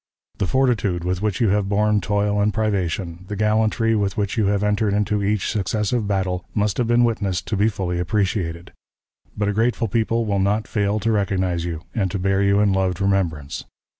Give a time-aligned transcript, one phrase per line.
[0.39, 4.47] The fortitude with which you have borne toil and privation, the gallantry with which you
[4.47, 8.73] have entered into each successive battle, must have been witnessed to be fully appreciated;
[9.37, 12.73] but a grateful people will not fail to recognize you, and to bear you in
[12.73, 13.65] loved remembrance.